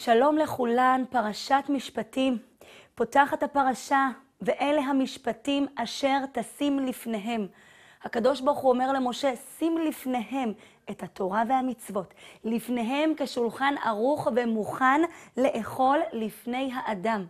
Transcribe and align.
שלום 0.00 0.38
לכולן, 0.38 1.04
פרשת 1.10 1.64
משפטים. 1.68 2.38
פותחת 2.94 3.42
הפרשה, 3.42 4.08
ואלה 4.40 4.80
המשפטים 4.80 5.66
אשר 5.76 6.18
תשים 6.32 6.78
לפניהם. 6.78 7.46
הקדוש 8.02 8.40
ברוך 8.40 8.58
הוא 8.58 8.72
אומר 8.72 8.92
למשה, 8.92 9.32
שים 9.58 9.78
לפניהם 9.78 10.52
את 10.90 11.02
התורה 11.02 11.42
והמצוות. 11.48 12.14
לפניהם 12.44 13.12
כשולחן 13.16 13.74
ערוך 13.84 14.28
ומוכן 14.36 15.00
לאכול 15.36 15.98
לפני 16.12 16.70
האדם. 16.74 17.26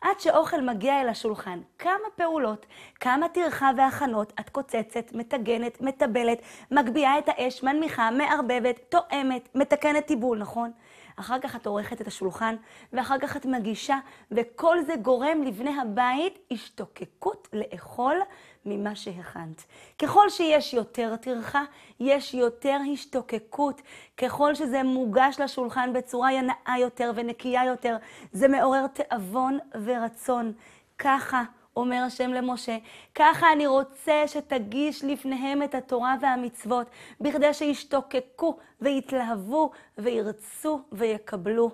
עד 0.00 0.20
שאוכל 0.20 0.60
מגיע 0.60 1.00
אל 1.00 1.08
השולחן, 1.08 1.60
כמה 1.78 2.10
פעולות, 2.16 2.66
כמה 3.00 3.28
טרחה 3.28 3.70
והכנות 3.76 4.32
את 4.40 4.50
קוצצת, 4.50 5.12
מטגנת, 5.12 5.80
מטבלת, 5.80 6.38
מגביהה 6.70 7.18
את 7.18 7.28
האש, 7.28 7.62
מנמיכה, 7.62 8.10
מערבבת, 8.10 8.80
תואמת, 8.88 9.48
מתקנת 9.54 10.06
טיבול, 10.06 10.38
נכון? 10.38 10.70
אחר 11.20 11.38
כך 11.38 11.56
את 11.56 11.66
עורכת 11.66 12.00
את 12.00 12.06
השולחן, 12.06 12.56
ואחר 12.92 13.18
כך 13.18 13.36
את 13.36 13.46
מגישה, 13.46 13.98
וכל 14.30 14.82
זה 14.82 14.96
גורם 14.96 15.42
לבני 15.42 15.80
הבית 15.80 16.38
השתוקקות 16.50 17.48
לאכול 17.52 18.16
ממה 18.66 18.94
שהכנת. 18.94 19.64
ככל 19.98 20.30
שיש 20.30 20.74
יותר 20.74 21.16
טרחה, 21.16 21.64
יש 22.00 22.34
יותר 22.34 22.78
השתוקקות. 22.92 23.82
ככל 24.16 24.54
שזה 24.54 24.82
מוגש 24.82 25.40
לשולחן 25.40 25.92
בצורה 25.92 26.32
ינאה 26.32 26.74
יותר 26.80 27.12
ונקייה 27.14 27.64
יותר, 27.64 27.96
זה 28.32 28.48
מעורר 28.48 28.86
תיאבון 28.86 29.58
ורצון. 29.84 30.52
ככה 30.98 31.42
אומר 31.76 32.02
השם 32.06 32.30
למשה, 32.30 32.76
ככה 33.14 33.52
אני 33.52 33.66
רוצה 33.66 34.22
שתגיש 34.26 35.04
לפניהם 35.04 35.62
את 35.62 35.74
התורה 35.74 36.14
והמצוות, 36.20 36.86
בכדי 37.20 37.54
שישתוקקו 37.54 38.58
ויתלהבו 38.80 39.70
וירצו 39.98 40.82
ויקבלו. 40.92 41.70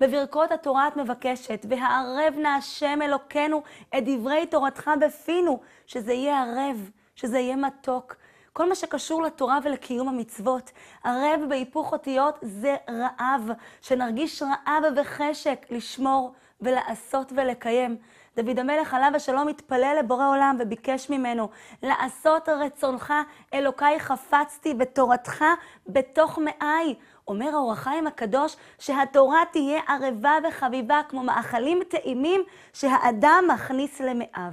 בברכות 0.00 0.52
התורה 0.52 0.88
את 0.88 0.96
מבקשת, 0.96 1.66
והערב 1.68 2.34
נא 2.38 2.48
השם 2.48 2.98
אלוקינו 3.02 3.62
את 3.98 4.04
דברי 4.06 4.46
תורתך 4.46 4.90
בפינו, 5.00 5.60
שזה 5.86 6.12
יהיה 6.12 6.42
ערב, 6.42 6.90
שזה 7.14 7.38
יהיה 7.38 7.56
מתוק. 7.56 8.16
כל 8.58 8.68
מה 8.68 8.74
שקשור 8.74 9.22
לתורה 9.22 9.58
ולקיום 9.64 10.08
המצוות. 10.08 10.70
ערב 11.04 11.40
בהיפוך 11.48 11.92
אותיות 11.92 12.38
זה 12.42 12.76
רעב, 12.90 13.50
שנרגיש 13.82 14.42
רעב 14.42 14.82
וחשק 14.96 15.66
לשמור 15.70 16.32
ולעשות 16.60 17.32
ולקיים. 17.36 17.96
דוד 18.36 18.58
המלך 18.58 18.94
עליו 18.94 19.12
השלום 19.14 19.48
התפלל 19.48 19.96
לבורא 19.98 20.28
עולם 20.28 20.56
וביקש 20.60 21.10
ממנו 21.10 21.48
לעשות 21.82 22.48
רצונך, 22.48 23.14
אלוקיי 23.54 24.00
חפצתי 24.00 24.74
בתורתך 24.74 25.44
בתוך 25.86 26.38
מאי. 26.38 26.94
אומר 27.28 27.48
האור 27.54 27.72
החיים 27.72 28.06
הקדוש 28.06 28.56
שהתורה 28.78 29.42
תהיה 29.52 29.80
ערבה 29.88 30.38
וחביבה 30.48 31.00
כמו 31.08 31.22
מאכלים 31.22 31.80
טעימים 31.88 32.42
שהאדם 32.72 33.44
מכניס 33.54 34.00
למאיו. 34.00 34.52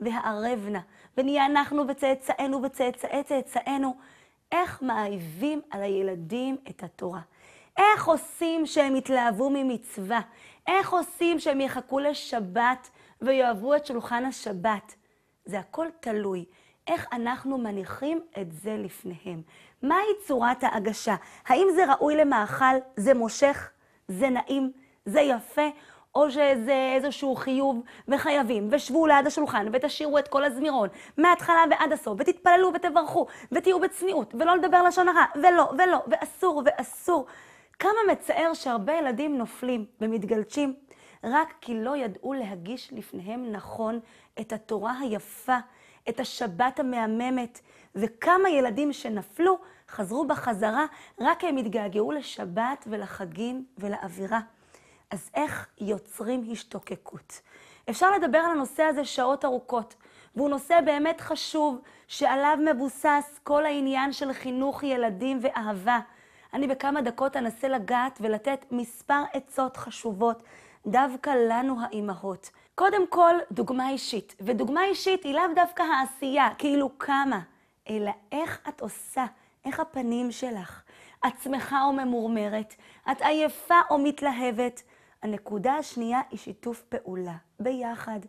והערב 0.00 0.66
נא, 0.70 0.78
ונהיה 1.16 1.46
אנחנו 1.46 1.88
וצאצאינו 1.88 2.62
וצאצאי 2.62 3.22
צאצאינו. 3.22 3.96
איך 4.52 4.82
מאהיבים 4.82 5.60
על 5.70 5.82
הילדים 5.82 6.56
את 6.70 6.82
התורה? 6.82 7.20
איך 7.76 8.06
עושים 8.06 8.66
שהם 8.66 8.96
יתלהבו 8.96 9.50
ממצווה? 9.50 10.20
איך 10.66 10.92
עושים 10.92 11.38
שהם 11.38 11.60
יחכו 11.60 11.98
לשבת 11.98 12.90
ויאהבו 13.22 13.74
את 13.74 13.86
שולחן 13.86 14.24
השבת? 14.24 14.94
זה 15.44 15.58
הכל 15.58 15.86
תלוי. 16.00 16.44
איך 16.86 17.06
אנחנו 17.12 17.58
מניחים 17.58 18.20
את 18.40 18.52
זה 18.52 18.76
לפניהם. 18.76 19.42
מהי 19.82 20.14
צורת 20.26 20.64
ההגשה? 20.64 21.14
האם 21.46 21.66
זה 21.74 21.92
ראוי 21.92 22.16
למאכל? 22.16 22.76
זה 22.96 23.14
מושך? 23.14 23.70
זה 24.08 24.30
נעים? 24.30 24.72
זה 25.04 25.20
יפה? 25.20 25.68
או 26.14 26.30
שזה 26.30 26.92
איזשהו 26.94 27.34
חיוב 27.34 27.82
וחייבים, 28.08 28.68
ושבו 28.70 29.06
ליד 29.06 29.26
השולחן 29.26 29.66
ותשאירו 29.72 30.18
את 30.18 30.28
כל 30.28 30.44
הזמירון 30.44 30.88
מההתחלה 31.18 31.64
ועד 31.70 31.92
הסוף, 31.92 32.20
ותתפללו 32.20 32.72
ותברכו, 32.74 33.26
ותהיו 33.52 33.80
בצניעות, 33.80 34.34
ולא 34.34 34.56
לדבר 34.56 34.82
לשון 34.82 35.08
הרע, 35.08 35.24
ולא, 35.34 35.72
ולא, 35.78 35.98
ואסור, 36.06 36.62
ואסור. 36.64 37.26
כמה 37.78 37.98
מצער 38.12 38.54
שהרבה 38.54 38.92
ילדים 38.92 39.38
נופלים 39.38 39.86
ומתגלצ'ים 40.00 40.74
רק 41.24 41.54
כי 41.60 41.74
לא 41.74 41.96
ידעו 41.96 42.32
להגיש 42.32 42.92
לפניהם 42.92 43.52
נכון 43.52 44.00
את 44.40 44.52
התורה 44.52 44.98
היפה, 45.00 45.56
את 46.08 46.20
השבת 46.20 46.80
המהממת, 46.80 47.60
וכמה 47.94 48.50
ילדים 48.50 48.92
שנפלו 48.92 49.58
חזרו 49.88 50.24
בחזרה 50.24 50.84
רק 51.20 51.40
כי 51.40 51.46
הם 51.46 51.56
התגעגעו 51.56 52.12
לשבת 52.12 52.84
ולחגים 52.86 53.64
ולאווירה. 53.78 54.40
אז 55.12 55.30
איך 55.34 55.68
יוצרים 55.80 56.48
השתוקקות? 56.52 57.40
אפשר 57.90 58.10
לדבר 58.10 58.38
על 58.38 58.50
הנושא 58.50 58.82
הזה 58.82 59.04
שעות 59.04 59.44
ארוכות, 59.44 59.94
והוא 60.36 60.48
נושא 60.48 60.80
באמת 60.80 61.20
חשוב, 61.20 61.78
שעליו 62.08 62.58
מבוסס 62.64 63.40
כל 63.42 63.64
העניין 63.66 64.12
של 64.12 64.32
חינוך 64.32 64.82
ילדים 64.82 65.38
ואהבה. 65.42 65.98
אני 66.54 66.66
בכמה 66.66 67.02
דקות 67.02 67.36
אנסה 67.36 67.68
לגעת 67.68 68.18
ולתת 68.20 68.66
מספר 68.70 69.22
עצות 69.32 69.76
חשובות, 69.76 70.42
דווקא 70.86 71.30
לנו 71.30 71.76
האימהות. 71.82 72.50
קודם 72.74 73.06
כל, 73.06 73.34
דוגמה 73.50 73.90
אישית. 73.90 74.34
ודוגמה 74.40 74.84
אישית 74.84 75.24
היא 75.24 75.34
לאו 75.34 75.54
דווקא 75.54 75.82
העשייה, 75.82 76.48
כאילו 76.58 76.98
כמה, 76.98 77.40
אלא 77.90 78.10
איך 78.32 78.60
את 78.68 78.80
עושה, 78.80 79.24
איך 79.64 79.80
הפנים 79.80 80.30
שלך. 80.32 80.82
את 81.26 81.32
שמחה 81.42 81.82
או 81.84 81.92
ממורמרת, 81.92 82.74
את 83.10 83.22
עייפה 83.22 83.80
או 83.90 83.98
מתלהבת. 83.98 84.82
הנקודה 85.22 85.74
השנייה 85.74 86.20
היא 86.30 86.38
שיתוף 86.38 86.82
פעולה, 86.82 87.36
ביחד. 87.60 88.20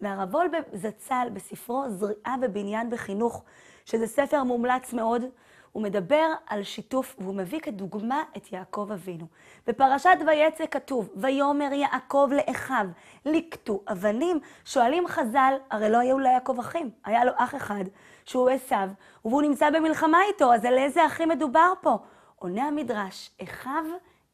והרב 0.00 0.34
וולבה 0.34 0.58
זצ"ל 0.72 1.28
בספרו 1.32 1.84
זריעה 1.88 2.34
ובניין 2.42 2.90
בחינוך, 2.90 3.44
שזה 3.84 4.06
ספר 4.06 4.42
מומלץ 4.42 4.92
מאוד, 4.92 5.22
הוא 5.72 5.82
מדבר 5.82 6.32
על 6.46 6.62
שיתוף, 6.62 7.16
והוא 7.18 7.34
מביא 7.34 7.60
כדוגמה 7.60 8.22
את 8.36 8.52
יעקב 8.52 8.88
אבינו. 8.92 9.26
בפרשת 9.66 10.18
ויצא 10.26 10.64
כתוב, 10.70 11.10
ויאמר 11.16 11.72
יעקב 11.72 12.28
לאחיו, 12.32 12.86
ליקטו 13.24 13.82
אבנים. 13.92 14.40
שואלים 14.64 15.08
חז"ל, 15.08 15.54
הרי 15.70 15.90
לא 15.90 15.98
היו 15.98 16.18
ליעקב 16.18 16.58
אחים, 16.58 16.90
היה 17.04 17.24
לו 17.24 17.32
אח 17.36 17.54
אחד, 17.54 17.84
שהוא 18.24 18.50
עשיו, 18.50 18.88
והוא 19.24 19.42
נמצא 19.42 19.70
במלחמה 19.70 20.18
איתו, 20.28 20.54
אז 20.54 20.64
על 20.64 20.78
איזה 20.78 21.06
אחים 21.06 21.28
מדובר 21.28 21.72
פה? 21.80 21.98
עונה 22.36 22.64
המדרש, 22.64 23.30
אחיו 23.42 23.84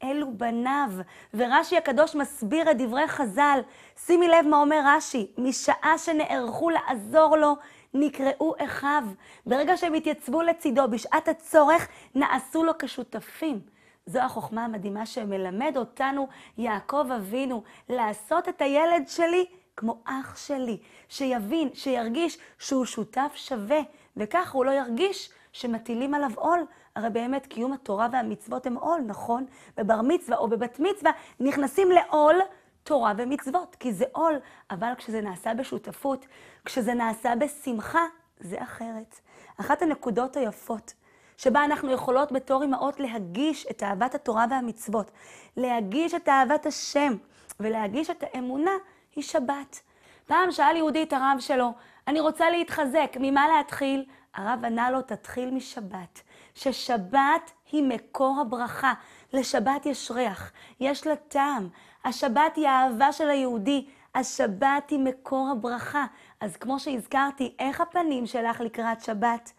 אלו 0.02 0.32
בניו. 0.32 0.90
ורש"י 1.34 1.76
הקדוש 1.76 2.14
מסביר 2.14 2.70
את 2.70 2.76
דברי 2.78 3.08
חז"ל. 3.08 3.60
שימי 4.06 4.28
לב 4.28 4.46
מה 4.46 4.56
אומר 4.56 4.80
רש"י, 4.86 5.26
משעה 5.38 5.98
שנערכו 5.98 6.70
לעזור 6.70 7.36
לו, 7.36 7.56
נקראו 7.94 8.54
אחיו. 8.64 9.04
ברגע 9.46 9.76
שהם 9.76 9.94
התייצבו 9.94 10.42
לצידו 10.42 10.88
בשעת 10.90 11.28
הצורך, 11.28 11.88
נעשו 12.14 12.64
לו 12.64 12.72
כשותפים. 12.78 13.60
זו 14.06 14.20
החוכמה 14.20 14.64
המדהימה 14.64 15.06
שמלמד 15.06 15.76
אותנו 15.76 16.28
יעקב 16.58 17.06
אבינו, 17.16 17.62
לעשות 17.88 18.48
את 18.48 18.62
הילד 18.62 19.08
שלי 19.08 19.46
כמו 19.76 19.98
אח 20.04 20.36
שלי, 20.36 20.78
שיבין, 21.08 21.68
שירגיש 21.74 22.38
שהוא 22.58 22.84
שותף 22.84 23.32
שווה, 23.34 23.80
וכך 24.16 24.52
הוא 24.52 24.64
לא 24.64 24.70
ירגיש 24.70 25.30
שמטילים 25.52 26.14
עליו 26.14 26.30
עול. 26.34 26.66
הרי 26.96 27.10
באמת 27.10 27.46
קיום 27.46 27.72
התורה 27.72 28.08
והמצוות 28.12 28.66
הם 28.66 28.76
עול, 28.76 29.00
נכון? 29.06 29.46
בבר 29.76 30.00
מצווה 30.02 30.36
או 30.36 30.48
בבת 30.48 30.80
מצווה 30.80 31.12
נכנסים 31.40 31.90
לעול 31.90 32.40
תורה 32.84 33.12
ומצוות, 33.16 33.76
כי 33.80 33.92
זה 33.92 34.04
עול, 34.12 34.38
אבל 34.70 34.92
כשזה 34.96 35.20
נעשה 35.20 35.54
בשותפות, 35.54 36.26
כשזה 36.64 36.94
נעשה 36.94 37.34
בשמחה, 37.36 38.04
זה 38.40 38.62
אחרת. 38.62 39.20
אחת 39.60 39.82
הנקודות 39.82 40.36
היפות 40.36 40.94
שבה 41.36 41.64
אנחנו 41.64 41.92
יכולות 41.92 42.32
בתור 42.32 42.64
אמהות 42.64 43.00
להגיש 43.00 43.66
את 43.70 43.82
אהבת 43.82 44.14
התורה 44.14 44.46
והמצוות, 44.50 45.10
להגיש 45.56 46.14
את 46.14 46.28
אהבת 46.28 46.66
השם 46.66 47.14
ולהגיש 47.60 48.10
את 48.10 48.24
האמונה, 48.26 48.70
היא 49.16 49.24
שבת. 49.24 49.80
פעם 50.26 50.52
שאל 50.52 50.76
יהודי 50.76 51.02
את 51.02 51.12
הרב 51.12 51.36
שלו, 51.40 51.72
אני 52.08 52.20
רוצה 52.20 52.50
להתחזק, 52.50 53.16
ממה 53.20 53.48
להתחיל? 53.48 54.04
הרב 54.34 54.64
ענה 54.64 54.90
לו, 54.90 55.02
תתחיל 55.02 55.50
משבת. 55.50 56.22
ששבת 56.54 57.50
היא 57.72 57.84
מקור 57.88 58.38
הברכה. 58.40 58.92
לשבת 59.32 59.86
יש 59.86 60.10
ריח, 60.10 60.52
יש 60.80 61.06
לה 61.06 61.16
טעם. 61.16 61.68
השבת 62.04 62.56
היא 62.56 62.68
האהבה 62.68 63.12
של 63.12 63.30
היהודי. 63.30 63.86
השבת 64.14 64.90
היא 64.90 64.98
מקור 64.98 65.48
הברכה. 65.52 66.06
אז 66.40 66.56
כמו 66.56 66.78
שהזכרתי, 66.80 67.54
איך 67.58 67.80
הפנים 67.80 68.26
שלך 68.26 68.60
לקראת 68.60 69.00
שבת? 69.00 69.52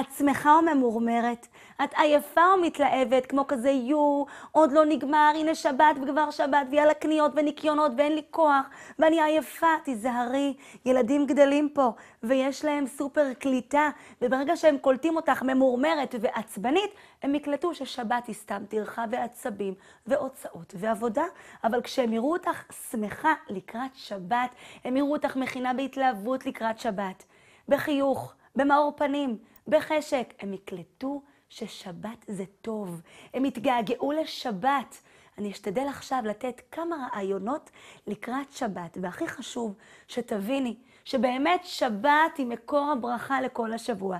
את 0.00 0.06
שמחה 0.18 0.54
או 0.54 0.62
ממורמרת? 0.62 1.46
את 1.84 1.94
עייפה 1.96 2.40
או 2.52 2.62
מתלהבת, 2.62 3.26
כמו 3.26 3.46
כזה 3.46 3.70
יו, 3.70 4.24
עוד 4.52 4.72
לא 4.72 4.84
נגמר, 4.84 5.32
הנה 5.34 5.54
שבת 5.54 5.96
וכבר 6.02 6.30
שבת, 6.30 6.66
ויאללה 6.70 6.94
קניות 6.94 7.32
וניקיונות 7.34 7.92
ואין 7.96 8.14
לי 8.14 8.22
כוח, 8.30 8.66
ואני 8.98 9.22
עייפה, 9.22 9.66
תיזהרי, 9.84 10.54
ילדים 10.84 11.26
גדלים 11.26 11.68
פה, 11.68 11.90
ויש 12.22 12.64
להם 12.64 12.86
סופר 12.86 13.32
קליטה, 13.38 13.90
וברגע 14.22 14.56
שהם 14.56 14.78
קולטים 14.78 15.16
אותך 15.16 15.42
ממורמרת 15.42 16.14
ועצבנית, 16.20 16.90
הם 17.22 17.34
יקלטו 17.34 17.74
ששבת 17.74 18.26
היא 18.26 18.34
סתם 18.34 18.62
טרחה 18.68 19.04
ועצבים, 19.10 19.74
והוצאות 20.06 20.74
ועבודה. 20.76 21.24
אבל 21.64 21.82
כשהם 21.82 22.12
יראו 22.12 22.32
אותך 22.32 22.62
שמחה 22.90 23.34
לקראת 23.48 23.90
שבת, 23.94 24.50
הם 24.84 24.96
יראו 24.96 25.12
אותך 25.12 25.36
מכינה 25.36 25.74
בהתלהבות 25.74 26.46
לקראת 26.46 26.78
שבת, 26.78 27.24
בחיוך, 27.68 28.34
במאור 28.56 28.92
פנים, 28.96 29.38
בחשק, 29.68 30.34
הם 30.40 30.52
יקלטו 30.52 31.22
ששבת 31.48 32.24
זה 32.28 32.44
טוב. 32.60 33.00
הם 33.34 33.44
יתגעגעו 33.44 34.12
לשבת. 34.12 35.02
אני 35.38 35.50
אשתדל 35.50 35.86
עכשיו 35.88 36.22
לתת 36.24 36.60
כמה 36.70 37.08
רעיונות 37.14 37.70
לקראת 38.06 38.52
שבת, 38.52 38.98
והכי 39.02 39.28
חשוב 39.28 39.74
שתביני 40.08 40.76
שבאמת 41.04 41.60
שבת 41.64 42.36
היא 42.38 42.46
מקור 42.46 42.92
הברכה 42.92 43.40
לכל 43.40 43.72
השבוע. 43.72 44.18